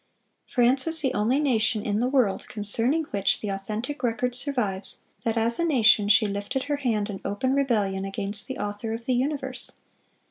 [0.49, 5.01] (393) "France is the only nation in the world concerning which the authentic record survives,
[5.23, 9.05] that as a nation she lifted her hand in open rebellion against the Author of
[9.05, 9.69] the universe.